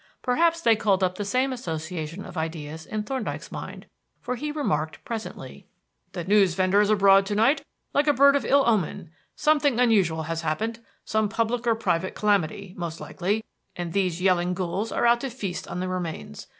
[0.23, 3.85] Perhaps they called up the same association of ideas in Thorndyke's mind,
[4.19, 5.67] for he remarked presently:
[6.13, 7.61] "The newsvendor is abroad to night
[7.93, 9.11] like a bird of ill omen.
[9.35, 13.43] Something unusual has happened; some public or private calamity, most likely,
[13.75, 16.47] and these yelling ghouls are out to feast on the remains.